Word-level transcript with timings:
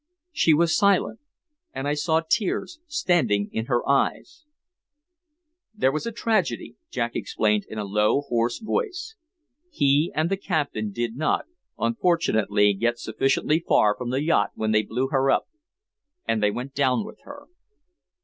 She 0.31 0.51
was 0.55 0.75
silent, 0.75 1.19
and 1.73 1.87
I 1.87 1.93
saw 1.93 2.21
tears 2.27 2.79
standing 2.87 3.51
in 3.53 3.67
her 3.67 3.87
eyes. 3.87 4.45
"There 5.75 5.91
was 5.91 6.07
a 6.07 6.11
tragedy," 6.11 6.75
Jack 6.89 7.15
explained 7.15 7.67
in 7.69 7.77
a 7.77 7.83
low, 7.83 8.21
hoarse 8.21 8.57
voice. 8.57 9.13
"He 9.69 10.11
and 10.15 10.31
the 10.31 10.37
captain 10.37 10.91
did 10.91 11.15
not, 11.15 11.45
unfortunately, 11.77 12.73
get 12.73 12.97
sufficiently 12.97 13.59
far 13.59 13.95
from 13.95 14.09
the 14.09 14.23
yacht 14.23 14.53
when 14.55 14.71
they 14.71 14.81
blew 14.81 15.09
her 15.09 15.29
up, 15.29 15.47
and 16.27 16.41
they 16.41 16.49
went 16.49 16.73
down 16.73 17.05
with 17.05 17.19
her." 17.25 17.45